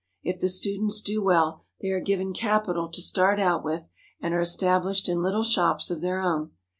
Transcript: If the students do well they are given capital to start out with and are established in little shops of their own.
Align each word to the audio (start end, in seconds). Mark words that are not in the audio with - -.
If 0.23 0.39
the 0.39 0.49
students 0.49 0.99
do 0.99 1.21
well 1.21 1.61
they 1.79 1.89
are 1.89 1.99
given 1.99 2.33
capital 2.33 2.89
to 2.89 3.01
start 3.03 3.39
out 3.39 3.63
with 3.63 3.87
and 4.19 4.33
are 4.33 4.39
established 4.41 5.07
in 5.07 5.21
little 5.21 5.43
shops 5.43 5.91
of 5.91 6.01
their 6.01 6.19
own. 6.19 6.53